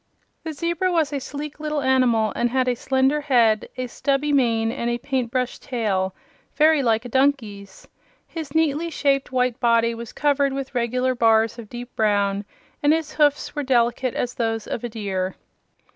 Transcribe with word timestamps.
The 0.43 0.53
zebra 0.53 0.91
was 0.91 1.13
a 1.13 1.19
sleek 1.19 1.59
little 1.59 1.83
animal 1.83 2.33
and 2.35 2.49
had 2.49 2.67
a 2.67 2.73
slender 2.73 3.21
head, 3.21 3.69
a 3.77 3.85
stubby 3.85 4.33
mane 4.33 4.71
and 4.71 4.89
a 4.89 4.97
paint 4.97 5.29
brush 5.29 5.59
tail 5.59 6.15
very 6.55 6.81
like 6.81 7.05
a 7.05 7.07
donkey's. 7.09 7.87
His 8.25 8.55
neatly 8.55 8.89
shaped 8.89 9.31
white 9.31 9.59
body 9.59 9.93
was 9.93 10.11
covered 10.11 10.53
with 10.53 10.73
regular 10.73 11.13
bars 11.13 11.59
of 11.59 11.69
dark 11.69 11.95
brown, 11.95 12.45
and 12.81 12.93
his 12.93 13.13
hoofs 13.13 13.55
were 13.55 13.61
delicate 13.61 14.15
as 14.15 14.33
those 14.33 14.65
of 14.65 14.83
a 14.83 14.89
deer. 14.89 15.35